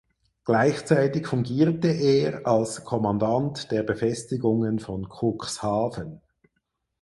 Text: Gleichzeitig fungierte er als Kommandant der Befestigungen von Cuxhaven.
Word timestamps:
Gleichzeitig 0.45 1.27
fungierte 1.27 1.89
er 1.89 2.47
als 2.47 2.83
Kommandant 2.83 3.69
der 3.71 3.83
Befestigungen 3.83 4.79
von 4.79 5.07
Cuxhaven. 5.07 6.21